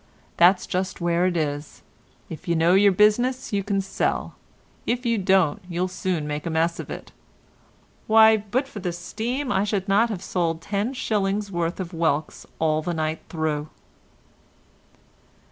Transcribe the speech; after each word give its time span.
That's 0.35 0.65
just 0.65 0.99
where 0.99 1.27
it 1.27 1.37
is; 1.37 1.83
if 2.27 2.47
you 2.47 2.55
know 2.55 2.73
your 2.73 2.91
business 2.91 3.53
you 3.53 3.63
can 3.63 3.81
sell, 3.81 4.33
if 4.87 5.05
you 5.05 5.19
don't 5.19 5.61
you'll 5.69 5.87
soon 5.89 6.25
make 6.25 6.47
a 6.47 6.49
mess 6.49 6.79
of 6.79 6.89
it. 6.89 7.11
Why, 8.07 8.37
but 8.37 8.67
for 8.67 8.79
the 8.79 8.93
steam, 8.93 9.51
I 9.51 9.63
should 9.63 9.87
not 9.87 10.09
have 10.09 10.23
sold 10.23 10.59
10s. 10.61 11.51
worth 11.51 11.79
of 11.79 11.91
whelks 11.91 12.47
all 12.57 12.81
the 12.81 12.95
night 12.95 13.19
through." 13.29 13.69